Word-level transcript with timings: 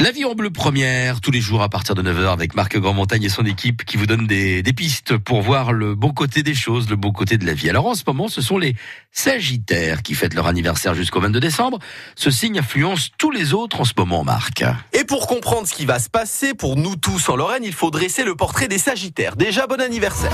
La 0.00 0.12
vie 0.12 0.24
en 0.24 0.36
bleu 0.36 0.50
première, 0.50 1.20
tous 1.20 1.32
les 1.32 1.40
jours 1.40 1.60
à 1.60 1.68
partir 1.68 1.96
de 1.96 2.02
9h 2.02 2.32
avec 2.32 2.54
Marc 2.54 2.78
Grandmontagne 2.78 3.24
et 3.24 3.28
son 3.28 3.44
équipe 3.44 3.84
qui 3.84 3.96
vous 3.96 4.06
donne 4.06 4.28
des, 4.28 4.62
des, 4.62 4.72
pistes 4.72 5.16
pour 5.16 5.42
voir 5.42 5.72
le 5.72 5.96
bon 5.96 6.12
côté 6.12 6.44
des 6.44 6.54
choses, 6.54 6.88
le 6.88 6.94
bon 6.94 7.10
côté 7.10 7.36
de 7.36 7.44
la 7.44 7.52
vie. 7.52 7.68
Alors 7.68 7.84
en 7.84 7.96
ce 7.96 8.04
moment, 8.06 8.28
ce 8.28 8.40
sont 8.40 8.58
les 8.58 8.76
Sagittaires 9.10 10.04
qui 10.04 10.14
fêtent 10.14 10.34
leur 10.34 10.46
anniversaire 10.46 10.94
jusqu'au 10.94 11.18
22 11.18 11.40
décembre. 11.40 11.80
Ce 12.14 12.30
signe 12.30 12.60
influence 12.60 13.10
tous 13.18 13.32
les 13.32 13.54
autres 13.54 13.80
en 13.80 13.84
ce 13.84 13.94
moment, 13.96 14.22
Marc. 14.22 14.62
Et 14.92 15.02
pour 15.02 15.26
comprendre 15.26 15.66
ce 15.66 15.74
qui 15.74 15.84
va 15.84 15.98
se 15.98 16.08
passer 16.08 16.54
pour 16.54 16.76
nous 16.76 16.94
tous 16.94 17.28
en 17.28 17.34
Lorraine, 17.34 17.64
il 17.64 17.74
faut 17.74 17.90
dresser 17.90 18.22
le 18.22 18.36
portrait 18.36 18.68
des 18.68 18.78
Sagittaires. 18.78 19.34
Déjà, 19.34 19.66
bon 19.66 19.80
anniversaire. 19.80 20.30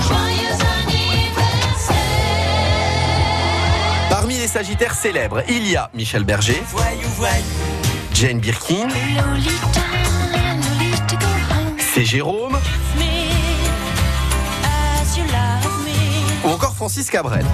Parmi 4.11 4.37
les 4.37 4.47
Sagittaires 4.47 4.93
célèbres, 4.93 5.41
il 5.49 5.67
y 5.67 5.75
a 5.75 5.89
Michel 5.95 6.23
Berger. 6.23 6.61
Voyou, 6.69 7.09
voyou. 7.17 7.74
Jane 8.15 8.39
Birkin. 8.39 8.87
C'est 11.77 12.05
Jérôme. 12.05 12.57
Ou 16.45 16.47
encore 16.47 16.73
Francis 16.75 17.09
Cabrel. 17.09 17.45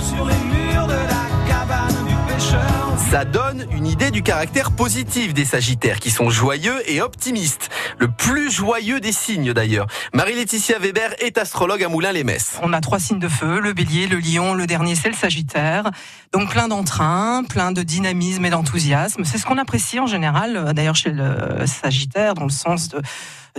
Ça 3.12 3.26
donne 3.26 3.66
une 3.72 3.88
idée 3.88 4.10
du 4.10 4.24
caractère 4.24 4.72
positif 4.72 5.34
des 5.34 5.44
Sagittaires 5.44 6.00
qui 6.00 6.12
sont 6.12 6.30
joyeux 6.30 6.82
et 6.90 7.02
optimistes. 7.02 7.70
Le 7.98 8.08
plus 8.10 8.50
joyeux 8.50 9.02
des 9.02 9.12
signes 9.12 9.52
d'ailleurs. 9.52 9.88
Marie-Laetitia 10.14 10.80
Weber 10.80 11.14
est 11.20 11.38
astrologue 11.38 11.84
à 11.84 11.90
Moulins-les-Messes. 11.90 12.58
On 12.64 12.72
a 12.72 12.80
trois 12.80 13.00
signes 13.00 13.20
de 13.20 13.28
feu, 13.28 13.60
le 13.60 13.74
bélier, 13.74 14.08
le 14.08 14.18
lion, 14.18 14.54
le 14.54 14.66
dernier 14.66 14.96
c'est 14.96 15.10
le 15.10 15.16
Sagittaire. 15.16 15.92
Donc 16.32 16.52
plein 16.52 16.70
d'entrain, 16.70 17.44
plein 17.44 17.74
de 17.74 17.84
dynamisme 17.84 18.46
et 18.46 18.50
d'enthousiasme. 18.50 19.26
C'est 19.26 19.38
ce 19.38 19.46
qu'on 19.46 19.58
apprécie 19.58 20.00
en 20.00 20.08
général 20.08 20.72
d'ailleurs 20.73 20.96
chez 20.96 21.12
le 21.12 21.66
Sagittaire 21.66 22.34
dans 22.34 22.46
le 22.46 22.50
sens 22.50 22.88
de 22.88 23.02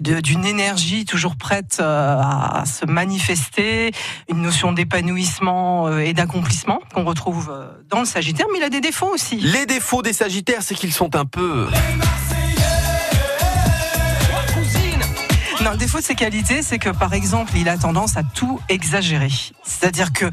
d'une 0.00 0.44
énergie 0.44 1.04
toujours 1.04 1.36
prête 1.36 1.78
euh, 1.80 2.18
à 2.20 2.64
se 2.66 2.86
manifester, 2.86 3.92
une 4.28 4.42
notion 4.42 4.72
d'épanouissement 4.72 5.88
euh, 5.88 5.98
et 5.98 6.14
d'accomplissement 6.14 6.80
qu'on 6.94 7.04
retrouve 7.04 7.50
euh, 7.50 7.66
dans 7.90 8.00
le 8.00 8.06
Sagittaire, 8.06 8.46
mais 8.52 8.58
il 8.58 8.64
a 8.64 8.70
des 8.70 8.80
défauts 8.80 9.12
aussi. 9.12 9.36
Les 9.36 9.66
défauts 9.66 10.02
des 10.02 10.12
Sagittaires, 10.12 10.62
c'est 10.62 10.74
qu'ils 10.74 10.92
sont 10.92 11.14
un 11.16 11.26
peu... 11.26 11.68
Non, 15.64 15.70
le 15.70 15.76
défaut 15.76 15.98
de 15.98 16.02
ses 16.02 16.16
qualités, 16.16 16.60
c'est 16.60 16.80
que 16.80 16.88
par 16.88 17.14
exemple, 17.14 17.52
il 17.56 17.68
a 17.68 17.78
tendance 17.78 18.16
à 18.16 18.24
tout 18.24 18.58
exagérer. 18.68 19.30
C'est-à-dire 19.62 20.12
que 20.12 20.24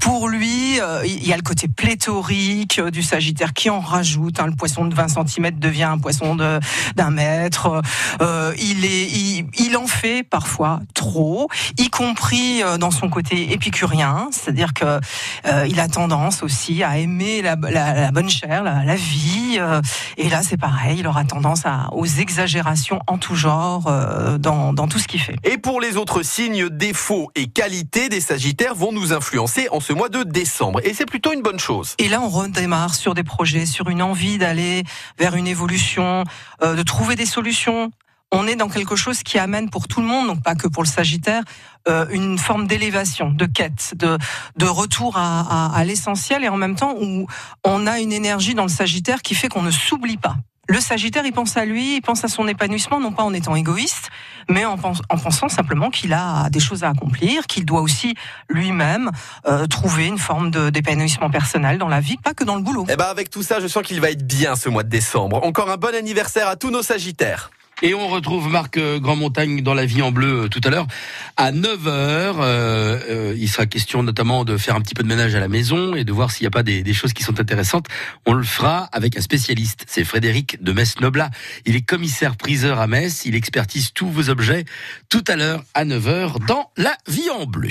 pour 0.00 0.28
lui, 0.28 0.80
euh, 0.80 1.06
il 1.06 1.24
y 1.24 1.32
a 1.32 1.36
le 1.36 1.42
côté 1.42 1.68
pléthorique 1.68 2.80
euh, 2.80 2.90
du 2.90 3.00
Sagittaire 3.00 3.52
qui 3.52 3.70
en 3.70 3.78
rajoute. 3.78 4.40
Hein, 4.40 4.46
le 4.46 4.56
poisson 4.56 4.84
de 4.84 4.92
20 4.92 5.06
cm 5.28 5.52
devient 5.60 5.84
un 5.84 5.98
poisson 5.98 6.34
d'un 6.34 7.10
mètre. 7.10 7.80
Euh, 8.20 8.52
il 8.58 8.84
est, 8.84 9.06
il, 9.06 9.46
il, 9.56 9.76
en 9.76 9.86
fait 9.86 10.24
parfois 10.24 10.80
trop, 10.94 11.48
y 11.78 11.88
compris 11.88 12.64
euh, 12.64 12.76
dans 12.76 12.90
son 12.90 13.08
côté 13.08 13.52
épicurien. 13.52 14.30
C'est-à-dire 14.32 14.74
que 14.74 14.98
euh, 15.46 15.66
il 15.68 15.78
a 15.78 15.86
tendance 15.86 16.42
aussi 16.42 16.82
à 16.82 16.98
aimer 16.98 17.40
la, 17.40 17.54
la, 17.54 17.94
la 17.94 18.10
bonne 18.10 18.28
chair, 18.28 18.64
la, 18.64 18.82
la 18.82 18.96
vie. 18.96 19.60
et 20.16 20.28
là, 20.28 20.42
c'est 20.42 20.56
pareil. 20.56 20.96
Il 20.98 21.06
aura 21.06 21.22
tendance 21.24 21.66
à 21.66 21.88
aux 21.92 22.04
exagérations 22.04 22.98
en 23.06 23.18
tout 23.18 23.36
genre 23.36 23.82
dans 24.40 24.71
dans 24.72 24.88
tout 24.88 24.98
ce 24.98 25.08
qu'il 25.08 25.20
fait. 25.20 25.36
Et 25.44 25.58
pour 25.58 25.80
les 25.80 25.96
autres 25.96 26.22
signes, 26.22 26.68
défauts 26.68 27.30
et 27.34 27.46
qualités 27.46 28.08
des 28.08 28.20
Sagittaires 28.20 28.74
vont 28.74 28.92
nous 28.92 29.12
influencer 29.12 29.68
en 29.70 29.80
ce 29.80 29.92
mois 29.92 30.08
de 30.08 30.22
décembre. 30.22 30.80
Et 30.84 30.94
c'est 30.94 31.06
plutôt 31.06 31.32
une 31.32 31.42
bonne 31.42 31.58
chose. 31.58 31.94
Et 31.98 32.08
là, 32.08 32.20
on 32.20 32.28
redémarre 32.28 32.94
sur 32.94 33.14
des 33.14 33.24
projets, 33.24 33.66
sur 33.66 33.88
une 33.88 34.02
envie 34.02 34.38
d'aller 34.38 34.84
vers 35.18 35.34
une 35.36 35.46
évolution, 35.46 36.24
euh, 36.62 36.74
de 36.74 36.82
trouver 36.82 37.16
des 37.16 37.26
solutions. 37.26 37.90
On 38.34 38.46
est 38.46 38.56
dans 38.56 38.68
quelque 38.68 38.96
chose 38.96 39.22
qui 39.22 39.38
amène 39.38 39.68
pour 39.68 39.88
tout 39.88 40.00
le 40.00 40.06
monde, 40.06 40.26
donc 40.26 40.42
pas 40.42 40.54
que 40.54 40.66
pour 40.66 40.82
le 40.82 40.88
Sagittaire, 40.88 41.42
euh, 41.86 42.06
une 42.10 42.38
forme 42.38 42.66
d'élévation, 42.66 43.30
de 43.30 43.44
quête, 43.44 43.92
de, 43.96 44.16
de 44.56 44.66
retour 44.66 45.18
à, 45.18 45.68
à, 45.72 45.76
à 45.76 45.84
l'essentiel 45.84 46.42
et 46.42 46.48
en 46.48 46.56
même 46.56 46.74
temps 46.74 46.94
où 46.98 47.26
on 47.64 47.86
a 47.86 48.00
une 48.00 48.12
énergie 48.12 48.54
dans 48.54 48.62
le 48.62 48.70
Sagittaire 48.70 49.20
qui 49.20 49.34
fait 49.34 49.48
qu'on 49.48 49.62
ne 49.62 49.70
s'oublie 49.70 50.16
pas. 50.16 50.36
Le 50.68 50.78
Sagittaire, 50.78 51.26
il 51.26 51.32
pense 51.32 51.56
à 51.56 51.64
lui, 51.64 51.96
il 51.96 52.02
pense 52.02 52.24
à 52.24 52.28
son 52.28 52.46
épanouissement, 52.46 53.00
non 53.00 53.10
pas 53.10 53.24
en 53.24 53.34
étant 53.34 53.56
égoïste, 53.56 54.10
mais 54.48 54.64
en, 54.64 54.78
pensant 54.78 55.48
simplement 55.48 55.90
qu'il 55.90 56.12
a 56.12 56.48
des 56.50 56.60
choses 56.60 56.84
à 56.84 56.90
accomplir, 56.90 57.48
qu'il 57.48 57.64
doit 57.64 57.80
aussi 57.80 58.14
lui-même 58.48 59.10
euh, 59.46 59.66
trouver 59.66 60.06
une 60.06 60.18
forme 60.18 60.52
d'épanouissement 60.70 61.30
personnel 61.30 61.78
dans 61.78 61.88
la 61.88 61.98
vie, 61.98 62.16
pas 62.16 62.32
que 62.32 62.44
dans 62.44 62.54
le 62.54 62.62
boulot. 62.62 62.86
Eh 62.88 62.94
ben 62.94 63.06
avec 63.06 63.28
tout 63.28 63.42
ça, 63.42 63.58
je 63.58 63.66
sens 63.66 63.82
qu'il 63.82 64.00
va 64.00 64.10
être 64.10 64.24
bien 64.24 64.54
ce 64.54 64.68
mois 64.68 64.84
de 64.84 64.88
décembre. 64.88 65.44
Encore 65.44 65.68
un 65.68 65.76
bon 65.76 65.94
anniversaire 65.94 66.46
à 66.46 66.54
tous 66.54 66.70
nos 66.70 66.82
Sagittaires. 66.82 67.50
Et 67.80 67.94
on 67.94 68.08
retrouve 68.08 68.48
Marc 68.48 68.78
Grandmontagne 68.78 69.62
dans 69.62 69.74
la 69.74 69.86
vie 69.86 70.02
en 70.02 70.12
bleu 70.12 70.48
tout 70.48 70.60
à 70.64 70.70
l'heure 70.70 70.86
à 71.36 71.50
9h. 71.50 71.86
Euh, 71.86 73.00
euh, 73.10 73.34
il 73.36 73.48
sera 73.48 73.66
question 73.66 74.02
notamment 74.02 74.44
de 74.44 74.56
faire 74.56 74.76
un 74.76 74.80
petit 74.80 74.94
peu 74.94 75.02
de 75.02 75.08
ménage 75.08 75.34
à 75.34 75.40
la 75.40 75.48
maison 75.48 75.94
et 75.96 76.04
de 76.04 76.12
voir 76.12 76.30
s'il 76.30 76.44
n'y 76.44 76.48
a 76.48 76.50
pas 76.50 76.62
des, 76.62 76.92
choses 76.92 77.12
qui 77.12 77.24
sont 77.24 77.40
intéressantes. 77.40 77.86
On 78.26 78.34
le 78.34 78.44
fera 78.44 78.84
avec 78.92 79.16
un 79.16 79.20
spécialiste. 79.20 79.84
C'est 79.88 80.04
Frédéric 80.04 80.62
de 80.62 80.72
Metz-Noblat. 80.72 81.30
Il 81.66 81.74
est 81.74 81.82
commissaire 81.82 82.36
priseur 82.36 82.78
à 82.78 82.86
Metz. 82.86 83.24
Il 83.24 83.34
expertise 83.34 83.92
tous 83.92 84.08
vos 84.08 84.30
objets 84.30 84.64
tout 85.08 85.24
à 85.26 85.34
l'heure 85.34 85.64
à 85.74 85.84
9h 85.84 86.46
dans 86.46 86.70
la 86.76 86.96
vie 87.08 87.30
en 87.30 87.46
bleu. 87.46 87.70